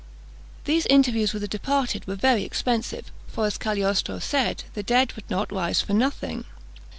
These 0.63 0.87
interviews 0.87 1.31
with 1.31 1.43
the 1.43 1.47
departed 1.47 2.07
were 2.07 2.15
very 2.15 2.43
expensive; 2.43 3.11
for, 3.27 3.45
as 3.45 3.59
Cagliostro 3.59 4.17
said, 4.17 4.63
the 4.73 4.81
dead 4.81 5.13
would 5.13 5.29
not 5.29 5.51
rise 5.53 5.79
for 5.81 5.93
nothing. 5.93 6.45